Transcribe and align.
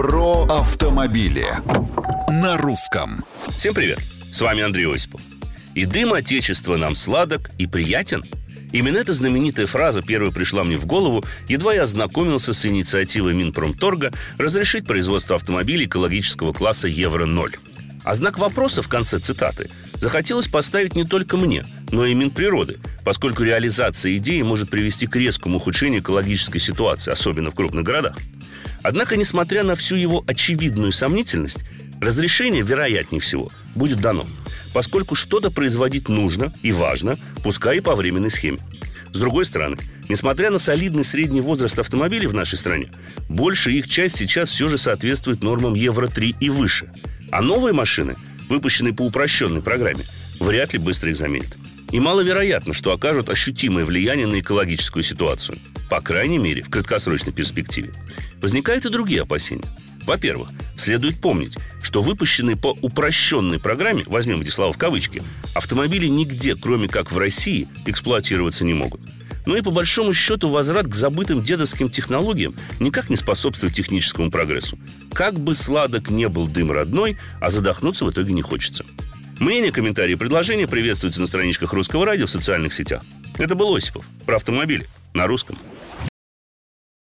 Про 0.00 0.46
автомобили 0.46 1.46
на 2.30 2.56
русском. 2.56 3.22
Всем 3.58 3.74
привет! 3.74 3.98
С 4.32 4.40
вами 4.40 4.62
Андрей 4.62 4.90
Осипов. 4.90 5.20
И 5.74 5.84
дым 5.84 6.14
Отечества 6.14 6.78
нам 6.78 6.94
сладок 6.94 7.50
и 7.58 7.66
приятен. 7.66 8.24
Именно 8.72 8.96
эта 8.96 9.12
знаменитая 9.12 9.66
фраза 9.66 10.00
первой 10.00 10.32
пришла 10.32 10.64
мне 10.64 10.78
в 10.78 10.86
голову, 10.86 11.22
едва 11.48 11.74
я 11.74 11.82
ознакомился 11.82 12.54
с 12.54 12.64
инициативой 12.64 13.34
Минпромторга 13.34 14.10
разрешить 14.38 14.86
производство 14.86 15.36
автомобилей 15.36 15.84
экологического 15.84 16.54
класса 16.54 16.88
Евро-0. 16.88 17.56
А 18.02 18.14
знак 18.14 18.38
вопроса 18.38 18.80
в 18.80 18.88
конце 18.88 19.18
цитаты 19.18 19.68
захотелось 19.96 20.48
поставить 20.48 20.96
не 20.96 21.04
только 21.04 21.36
мне, 21.36 21.62
но 21.90 22.06
и 22.06 22.14
Минприроды, 22.14 22.78
поскольку 23.04 23.42
реализация 23.42 24.16
идеи 24.16 24.40
может 24.40 24.70
привести 24.70 25.06
к 25.06 25.16
резкому 25.16 25.58
ухудшению 25.58 26.00
экологической 26.00 26.58
ситуации, 26.58 27.10
особенно 27.10 27.50
в 27.50 27.54
крупных 27.54 27.84
городах. 27.84 28.16
Однако, 28.82 29.16
несмотря 29.16 29.62
на 29.62 29.74
всю 29.74 29.96
его 29.96 30.24
очевидную 30.26 30.92
сомнительность, 30.92 31.64
разрешение, 32.00 32.62
вероятнее 32.62 33.20
всего, 33.20 33.50
будет 33.74 34.00
дано, 34.00 34.26
поскольку 34.72 35.14
что-то 35.14 35.50
производить 35.50 36.08
нужно 36.08 36.52
и 36.62 36.72
важно, 36.72 37.18
пускай 37.42 37.78
и 37.78 37.80
по 37.80 37.94
временной 37.94 38.30
схеме. 38.30 38.58
С 39.12 39.18
другой 39.18 39.44
стороны, 39.44 39.76
несмотря 40.08 40.50
на 40.50 40.58
солидный 40.58 41.04
средний 41.04 41.40
возраст 41.40 41.78
автомобилей 41.78 42.26
в 42.26 42.34
нашей 42.34 42.58
стране, 42.58 42.90
большая 43.28 43.74
их 43.74 43.88
часть 43.88 44.16
сейчас 44.16 44.50
все 44.50 44.68
же 44.68 44.78
соответствует 44.78 45.42
нормам 45.42 45.74
Евро-3 45.74 46.36
и 46.40 46.48
выше. 46.48 46.90
А 47.32 47.42
новые 47.42 47.72
машины, 47.72 48.16
выпущенные 48.48 48.94
по 48.94 49.02
упрощенной 49.02 49.62
программе, 49.62 50.04
вряд 50.38 50.72
ли 50.72 50.78
быстро 50.78 51.10
их 51.10 51.16
заменят. 51.16 51.56
И 51.90 51.98
маловероятно, 51.98 52.72
что 52.72 52.92
окажут 52.92 53.28
ощутимое 53.28 53.84
влияние 53.84 54.26
на 54.26 54.38
экологическую 54.38 55.02
ситуацию. 55.02 55.58
По 55.90 56.00
крайней 56.00 56.38
мере, 56.38 56.62
в 56.62 56.70
краткосрочной 56.70 57.32
перспективе. 57.32 57.92
Возникают 58.40 58.86
и 58.86 58.90
другие 58.90 59.22
опасения. 59.22 59.68
Во-первых, 60.06 60.50
следует 60.76 61.20
помнить, 61.20 61.56
что 61.82 62.00
выпущенные 62.00 62.56
по 62.56 62.76
упрощенной 62.80 63.58
программе, 63.58 64.04
возьмем 64.06 64.40
эти 64.40 64.50
слова 64.50 64.72
в 64.72 64.78
кавычки, 64.78 65.20
автомобили 65.54 66.06
нигде, 66.06 66.54
кроме 66.54 66.88
как 66.88 67.10
в 67.10 67.18
России, 67.18 67.68
эксплуатироваться 67.86 68.64
не 68.64 68.72
могут. 68.72 69.00
Ну 69.46 69.56
и 69.56 69.62
по 69.62 69.72
большому 69.72 70.14
счету 70.14 70.48
возврат 70.48 70.86
к 70.86 70.94
забытым 70.94 71.42
дедовским 71.42 71.90
технологиям 71.90 72.54
никак 72.78 73.10
не 73.10 73.16
способствует 73.16 73.74
техническому 73.74 74.30
прогрессу. 74.30 74.78
Как 75.12 75.40
бы 75.40 75.56
сладок 75.56 76.08
не 76.08 76.28
был 76.28 76.46
дым 76.46 76.70
родной, 76.70 77.18
а 77.40 77.50
задохнуться 77.50 78.04
в 78.04 78.10
итоге 78.10 78.32
не 78.32 78.42
хочется. 78.42 78.84
Мнения, 79.40 79.72
комментарии 79.72 80.12
и 80.12 80.16
предложения 80.16 80.68
приветствуются 80.68 81.20
на 81.20 81.26
страничках 81.26 81.72
Русского 81.72 82.06
радио 82.06 82.26
в 82.26 82.30
социальных 82.30 82.74
сетях. 82.74 83.02
Это 83.38 83.54
был 83.54 83.74
Осипов 83.74 84.04
про 84.26 84.36
автомобили 84.36 84.86
на 85.14 85.26
русском. 85.26 85.56